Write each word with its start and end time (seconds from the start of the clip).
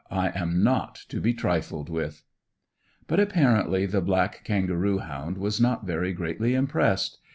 I 0.09 0.29
am 0.33 0.63
not 0.63 0.95
to 1.09 1.21
be 1.21 1.31
trifled 1.31 1.87
with!" 1.87 2.23
But 3.05 3.19
apparently 3.19 3.85
the 3.85 4.01
black 4.01 4.41
kangaroo 4.43 4.97
hound 4.97 5.37
was 5.37 5.61
not 5.61 5.85
very 5.85 6.11
greatly 6.11 6.55
impressed. 6.55 7.19